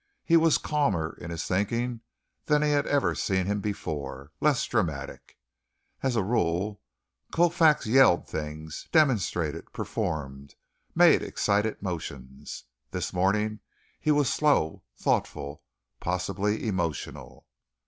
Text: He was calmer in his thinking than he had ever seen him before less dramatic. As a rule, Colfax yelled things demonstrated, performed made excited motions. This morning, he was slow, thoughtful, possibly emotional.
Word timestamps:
He 0.25 0.35
was 0.35 0.57
calmer 0.57 1.15
in 1.21 1.29
his 1.29 1.43
thinking 1.45 2.01
than 2.45 2.63
he 2.63 2.71
had 2.71 2.87
ever 2.87 3.13
seen 3.13 3.45
him 3.45 3.61
before 3.61 4.31
less 4.39 4.65
dramatic. 4.65 5.37
As 6.01 6.15
a 6.15 6.23
rule, 6.23 6.81
Colfax 7.31 7.85
yelled 7.85 8.27
things 8.27 8.87
demonstrated, 8.91 9.71
performed 9.71 10.55
made 10.95 11.21
excited 11.21 11.83
motions. 11.83 12.63
This 12.89 13.13
morning, 13.13 13.59
he 13.99 14.09
was 14.09 14.27
slow, 14.27 14.81
thoughtful, 14.97 15.61
possibly 15.99 16.67
emotional. 16.67 17.45